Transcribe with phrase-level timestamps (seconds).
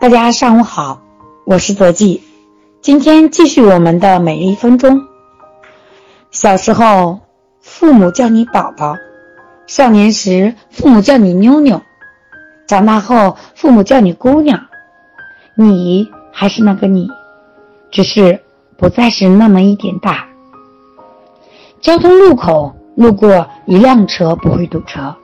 [0.00, 1.02] 大家上午好，
[1.44, 2.22] 我是泽记，
[2.80, 5.06] 今天继续我们的每一分钟。
[6.30, 7.20] 小时候，
[7.60, 8.94] 父母叫你宝宝；
[9.66, 11.82] 少年时，父母叫你妞妞；
[12.66, 14.68] 长大后，父母叫你姑娘。
[15.54, 17.10] 你还是那个你，
[17.90, 18.40] 只是
[18.78, 20.26] 不再是那么一点大。
[21.82, 25.14] 交通路口路过一辆车不会堵车，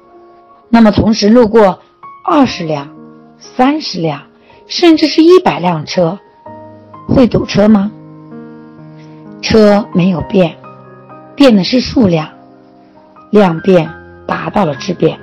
[0.69, 1.81] 那么同时路过
[2.23, 2.95] 二十辆、
[3.39, 4.21] 三十辆。
[4.69, 6.19] 甚至是一百辆车，
[7.09, 7.93] 会堵车吗？
[9.41, 10.57] 车没有变，
[11.37, 12.29] 变的是数量，
[13.31, 13.89] 量变
[14.27, 15.19] 达到了质变。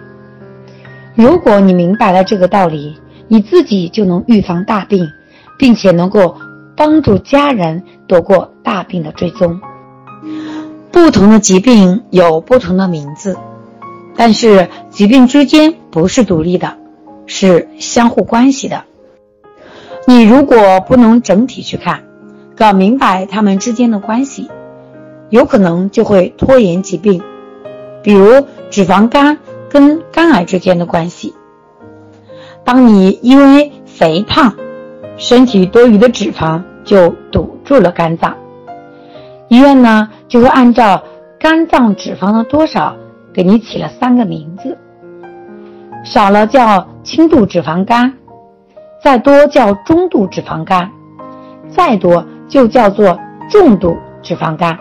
[1.15, 5.07] 如果你明白了这个道理，你自己就能预防大病，
[5.57, 6.37] 并且能够
[6.75, 9.59] 帮助家人躲过大病的追踪。
[10.91, 13.37] 不同的疾病有不同的名字，
[14.15, 16.77] 但是疾病之间不是独立的，
[17.25, 18.85] 是相互关系的。
[20.05, 22.03] 你如果不能整体去看，
[22.57, 24.49] 搞明白他们之间的关系，
[25.29, 27.21] 有可能就会拖延疾病。
[28.03, 29.37] 比如脂肪肝
[29.69, 31.33] 跟肝癌之间的关系。
[32.65, 34.53] 当你因为肥胖，
[35.15, 38.35] 身体多余的脂肪就堵住了肝脏，
[39.47, 41.01] 医院呢就会按照
[41.39, 42.93] 肝脏脂肪的多少
[43.33, 44.77] 给你起了三个名字，
[46.03, 48.13] 少了叫轻度脂肪肝。
[49.03, 50.89] 再多叫中度脂肪肝，
[51.69, 54.77] 再多就叫做重度脂肪肝，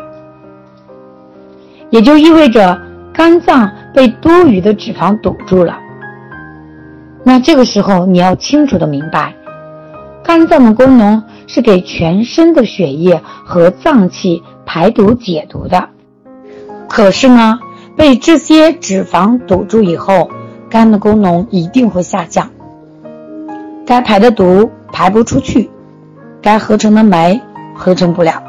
[1.91, 2.81] 也就意味着
[3.12, 5.77] 肝脏被多余的脂肪堵住了。
[7.25, 9.34] 那这个时候你要清楚的明白，
[10.23, 15.89] 肝脏的功能是给全身的血液和脏器排毒解毒的。
[16.89, 17.59] 可是呢，
[17.97, 20.31] 被这些脂肪堵住以后，
[20.70, 22.48] 肝的功能一定会下降。
[23.84, 25.70] 该排的毒排不出去，
[26.41, 27.41] 该合成的酶
[27.75, 28.42] 合成不了。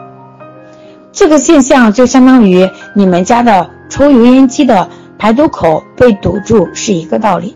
[1.11, 7.55] 这个现象就相当于你们家的抽油烟机的排毒口被堵住是一个道理。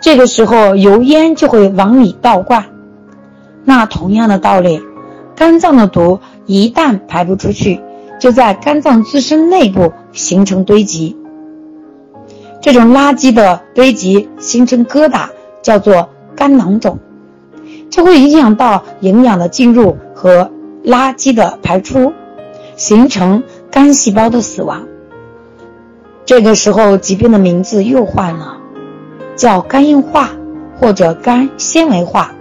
[0.00, 2.64] 这个时候油烟就会往里倒灌。
[3.64, 4.82] 那同样的道理，
[5.36, 7.80] 肝脏的毒一旦排不出去，
[8.18, 11.16] 就在肝脏自身内部形成堆积。
[12.60, 15.28] 这种垃圾的堆积形成疙瘩，
[15.62, 16.08] 叫做。
[16.42, 16.98] 肝囊肿，
[17.88, 20.50] 这会影响到营养的进入和
[20.84, 22.12] 垃圾的排出，
[22.74, 24.82] 形成肝细胞的死亡。
[26.24, 28.56] 这个时候，疾病的名字又换了，
[29.36, 30.30] 叫肝硬化
[30.80, 32.34] 或者肝纤维化，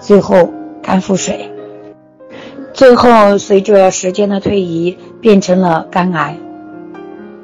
[0.00, 0.52] 最后
[0.82, 1.50] 肝腹水，
[2.74, 6.36] 最后随着时间的推移变成了肝癌。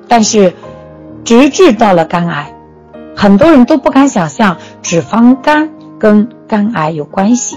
[0.08, 0.52] 但是，
[1.24, 2.54] 直至到了肝癌，
[3.16, 5.70] 很多人都不敢想象脂肪肝。
[6.02, 7.56] 跟肝癌有关系。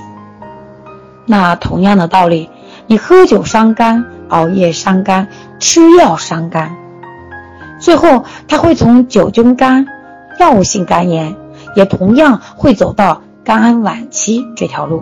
[1.26, 2.48] 那同样的道理，
[2.86, 5.28] 你喝酒伤肝，熬夜伤肝，
[5.60, 6.76] 吃药伤肝，
[7.80, 9.88] 最后它会从酒精肝、
[10.40, 11.36] 药物性肝炎，
[11.76, 15.02] 也同样会走到肝癌晚期这条路。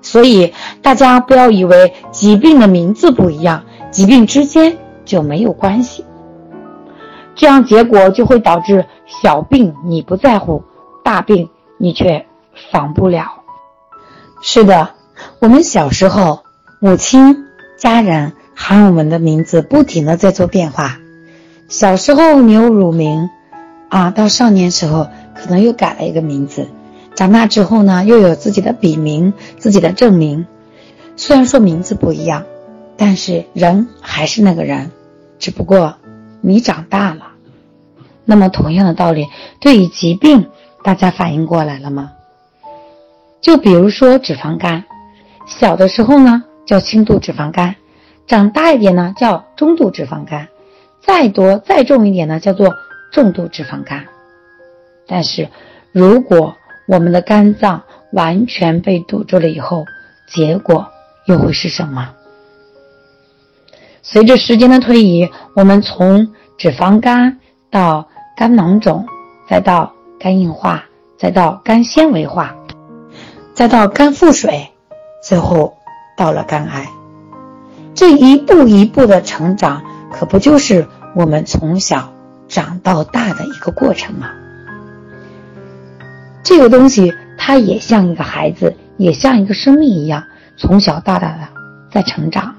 [0.00, 6.06] 所以大家不要以为疾病的名字不一样，疾病之间就没有关系，
[7.34, 10.62] 这样结果就会导致小病你不在乎，
[11.04, 11.50] 大病。
[11.78, 12.26] 你却
[12.70, 13.42] 防不了。
[14.42, 14.90] 是的，
[15.40, 16.44] 我们小时候，
[16.80, 17.44] 母亲、
[17.76, 20.98] 家人喊我们的名字，不停的在做变化。
[21.68, 23.30] 小时候你有乳名，
[23.88, 26.68] 啊，到少年时候可能又改了一个名字，
[27.14, 30.46] 长大之后呢，又有自己的笔名、自己的正名。
[31.16, 32.44] 虽然说名字不一样，
[32.96, 34.92] 但是人还是那个人，
[35.38, 35.96] 只不过
[36.40, 37.32] 你长大了。
[38.24, 39.26] 那么同样的道理，
[39.60, 40.48] 对于疾病。
[40.88, 42.12] 大家反应过来了吗？
[43.42, 44.82] 就比如说脂肪肝，
[45.46, 47.76] 小的时候呢叫轻度脂肪肝，
[48.26, 50.48] 长大一点呢叫中度脂肪肝，
[51.02, 52.74] 再多再重一点呢叫做
[53.12, 54.06] 重度脂肪肝。
[55.06, 55.50] 但是，
[55.92, 56.56] 如果
[56.86, 57.82] 我们的肝脏
[58.12, 59.84] 完全被堵住了以后，
[60.26, 60.88] 结果
[61.26, 62.14] 又会是什么？
[64.00, 67.38] 随着时间的推移，我们从脂肪肝
[67.70, 69.06] 到肝囊肿，
[69.50, 69.92] 再到。
[70.18, 70.84] 肝硬化，
[71.16, 72.54] 再到肝纤维化，
[73.54, 74.68] 再到肝腹水，
[75.22, 75.76] 最后
[76.16, 76.88] 到了肝癌。
[77.94, 79.82] 这一步一步的成长，
[80.12, 82.12] 可不就是我们从小
[82.48, 84.30] 长到大的一个过程吗？
[86.42, 90.24] 这个东西，它也像一个孩子，也像一个生命一样，
[90.56, 91.48] 从小到大的
[91.90, 92.56] 在成长。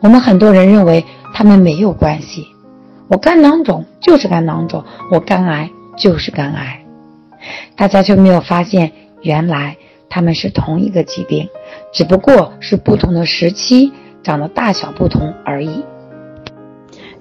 [0.00, 2.46] 我们很多人认为他们没有关系，
[3.08, 5.70] 我肝囊肿就是肝囊肿，我肝癌。
[6.00, 6.86] 就是肝癌，
[7.76, 9.76] 大家就没有发现原来
[10.08, 11.50] 他们是同一个疾病，
[11.92, 13.92] 只不过是不同的时期，
[14.22, 15.84] 长的大小不同而已。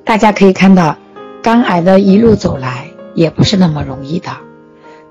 [0.06, 0.98] 大家可以看到，
[1.44, 4.32] 肝癌的一路走来也不是那么容易的。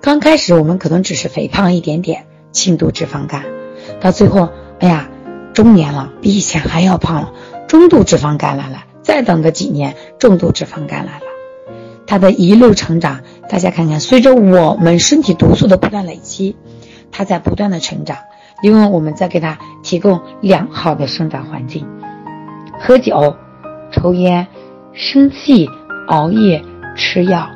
[0.00, 3.44] 刚开始我们可能只是肥胖一点点，轻度脂肪肝，
[4.00, 4.49] 到最后，
[4.81, 5.11] 哎呀，
[5.53, 7.35] 中年了，比以前还要胖了，
[7.69, 8.85] 中度脂肪肝来了。
[9.03, 11.27] 再等个几年，重度脂肪肝来了。
[12.08, 13.20] 他的一路成长，
[13.50, 16.56] 大家看看，随着我们身体毒素的不断累积，
[17.12, 18.16] 他在不断的成长，
[18.62, 21.87] 因为我们在给他提供良好的生长环境。
[22.81, 23.37] 喝酒、
[23.93, 24.46] 抽烟、
[24.94, 25.69] 生气、
[26.06, 26.64] 熬夜、
[26.96, 27.50] 吃药，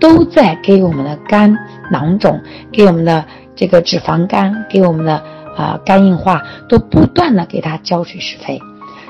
[0.00, 1.56] 都在给我们的肝
[1.92, 2.40] 囊肿、
[2.72, 3.24] 给我们的
[3.54, 5.22] 这个脂肪肝、给我们的
[5.56, 8.60] 啊肝硬化，都不断的给他浇水施肥。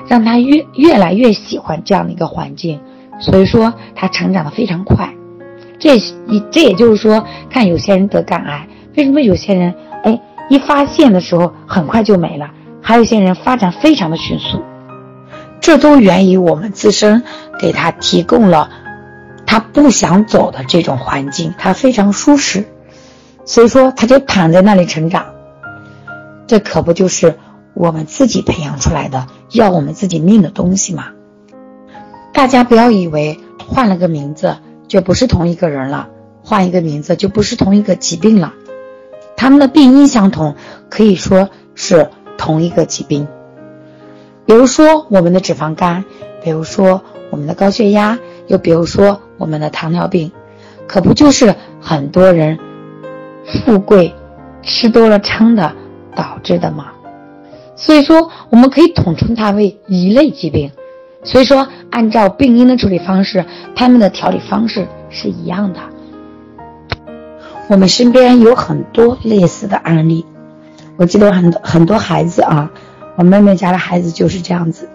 [0.07, 2.79] 让他越越来越喜欢这样的一个环境，
[3.19, 5.13] 所以说他成长的非常快。
[5.79, 9.73] 这也这也就是说，看有些人得肝癌，为什么有些人
[10.03, 10.19] 哎
[10.49, 12.49] 一发现的时候很快就没了，
[12.81, 14.61] 还有些人发展非常的迅速，
[15.59, 17.23] 这都源于我们自身
[17.59, 18.69] 给他提供了
[19.45, 22.65] 他不想走的这种环境，他非常舒适，
[23.43, 25.25] 所以说他就躺在那里成长。
[26.47, 27.35] 这可不就是？
[27.73, 31.07] 我们自己培养出来的要我们自己命的东西吗，
[32.35, 34.57] 大家不要以为换了个名字
[34.89, 36.09] 就不是同一个人了，
[36.43, 38.53] 换一个名字就不是同一个疾病了，
[39.37, 40.53] 他们的病因相同，
[40.89, 43.25] 可以说是同一个疾病。
[44.45, 46.03] 比如说我们的脂肪肝，
[46.43, 47.01] 比如说
[47.31, 50.33] 我们的高血压，又比如说我们的糖尿病，
[50.87, 52.59] 可不就是很多人
[53.45, 54.13] 富贵
[54.61, 55.73] 吃多了撑的
[56.13, 56.91] 导致的吗？
[57.77, 60.69] 所以说，我们可以统称它为一类疾病。
[61.23, 65.79] 所以说，按照病因的处理方式，他们的调理方式是一样的。
[67.69, 70.25] 我们身边有很多类似的案例。
[70.97, 72.69] 我记得很多很多孩子啊，
[73.15, 74.89] 我妹妹家的孩子就是这样子。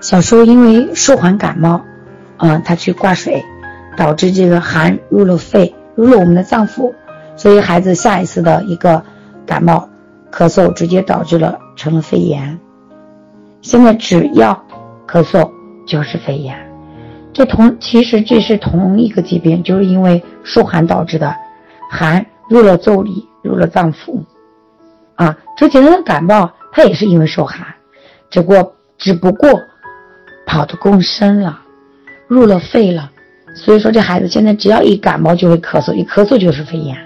[0.00, 1.82] 小时候因为受寒感冒，
[2.38, 3.44] 嗯，他去挂水，
[3.94, 6.90] 导致这个寒入了肺，入了我们的脏腑，
[7.36, 9.02] 所以孩子下一次的一个
[9.44, 9.90] 感冒。
[10.32, 12.58] 咳嗽直接导致了成了肺炎，
[13.60, 14.64] 现在只要
[15.06, 15.50] 咳嗽
[15.86, 16.54] 就是肺炎，
[17.32, 21.34] 这同其实这是同一个疾病，就是因为受寒导致的，
[21.90, 24.20] 寒入了腠理，入了脏腑，
[25.14, 27.66] 啊，之前的感冒它也是因为受寒，
[28.28, 29.48] 只不过只不过
[30.46, 31.58] 跑得更深了，
[32.26, 33.10] 入了肺了，
[33.54, 36.96] 所以说这孩子现在只要一感冒就会咳嗽，一咳嗽就是肺炎，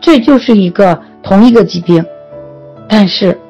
[0.00, 1.00] 这就是一个。
[1.26, 2.04] 同一个疾病，
[2.86, 3.40] 但是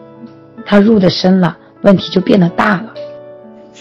[0.64, 2.94] 它入的深了，问题就变得大了。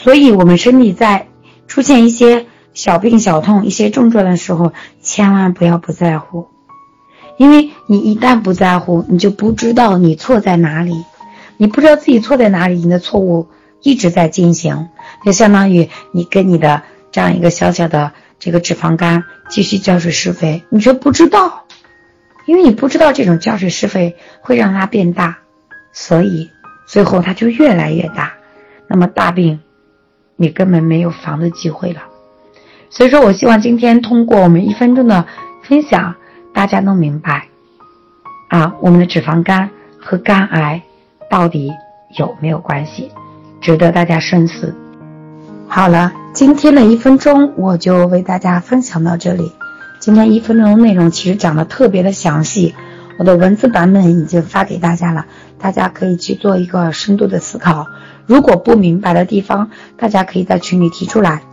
[0.04, 1.28] 所以，我们身体在
[1.66, 6.48] 出现一些小病小痛、一些症状的时候，千万不要不在乎，
[7.38, 11.06] 因为你一旦不在乎，你就不知道你错在哪里，
[11.56, 13.48] 你不知道自己错在哪里，你的错误
[13.82, 14.90] 一直在进行，
[15.26, 16.84] 就相当于你跟你的
[17.14, 21.64] 这样一个小小的这个脂肪肝继续浇水施肥，你却不知道。
[22.46, 25.38] 因为你不知道这种浇水施肥会让它变大，
[25.94, 26.50] 所以
[26.86, 28.34] 最后它就越来越大。
[28.90, 29.62] 那么大病，
[30.44, 32.02] 你根本没有防的机会了。
[32.90, 35.26] 所以说我希望今天通过我们一分钟的
[35.64, 36.16] 分享，
[36.54, 37.48] 大家能明白，
[38.50, 40.84] 啊，我们的脂肪肝和肝癌
[41.30, 41.72] 到底
[42.18, 43.10] 有没有关系，
[43.62, 44.76] 值得大家深思。
[45.70, 49.54] 好了，今天的一分钟我就为大家分享到这里。
[50.00, 52.76] 今天一分钟的内容其实讲的特别的详细，
[53.18, 55.26] 我的文字版本已经发给大家了，
[55.60, 57.88] 大家可以去做一个深度的思考。
[58.26, 61.44] 如果不明白的地方，大家可以在群里提出来，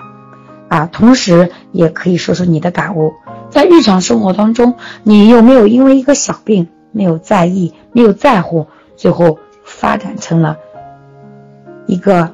[0.69, 3.13] 啊，同时也可以说说你的感悟。
[3.51, 10.57] 在日常生活当中，你有没有因为一个小病没有在意、没有在乎，最后发展成了
[11.87, 12.33] 一个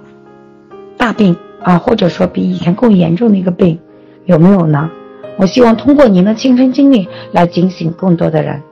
[0.98, 3.80] 大病啊，或者说比以前更严重的一个病，
[4.26, 4.90] 有没有呢？
[5.38, 8.62] 我希望通过您的亲身经历来警醒更多的人，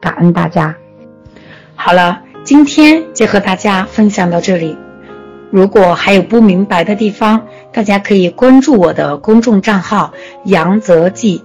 [0.00, 0.74] 感恩大家。
[1.74, 4.76] 好了，今天就和大家分享到这里。
[5.50, 10.12] 如果还有不明白的地方，大家可以关注我的公众账号
[10.46, 11.42] “杨泽记”，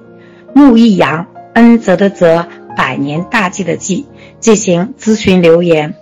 [0.54, 2.46] 木易杨，恩泽的泽，
[2.78, 4.06] 百年大计的计，
[4.40, 5.96] 进行咨询留言。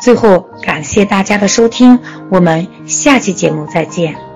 [0.00, 4.33] 最后，感谢大家的收听，我们下期节目再见。